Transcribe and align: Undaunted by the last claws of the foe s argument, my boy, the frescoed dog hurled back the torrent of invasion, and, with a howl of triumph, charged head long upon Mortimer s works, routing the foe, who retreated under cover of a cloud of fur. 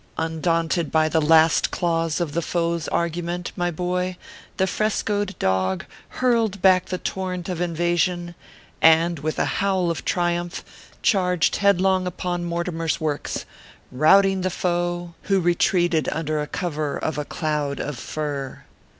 Undaunted 0.17 0.91
by 0.91 1.07
the 1.07 1.21
last 1.21 1.69
claws 1.69 2.19
of 2.19 2.31
the 2.31 2.41
foe 2.41 2.73
s 2.73 2.87
argument, 2.87 3.51
my 3.55 3.69
boy, 3.69 4.17
the 4.57 4.65
frescoed 4.65 5.37
dog 5.37 5.85
hurled 6.09 6.59
back 6.59 6.87
the 6.87 6.97
torrent 6.97 7.47
of 7.47 7.61
invasion, 7.61 8.33
and, 8.81 9.19
with 9.19 9.37
a 9.37 9.45
howl 9.61 9.91
of 9.91 10.03
triumph, 10.03 10.65
charged 11.03 11.57
head 11.57 11.79
long 11.79 12.07
upon 12.07 12.43
Mortimer 12.43 12.85
s 12.85 12.99
works, 12.99 13.45
routing 13.91 14.41
the 14.41 14.49
foe, 14.49 15.13
who 15.29 15.39
retreated 15.39 16.09
under 16.11 16.43
cover 16.47 16.97
of 16.97 17.19
a 17.19 17.23
cloud 17.23 17.79
of 17.79 17.99
fur. 17.99 18.63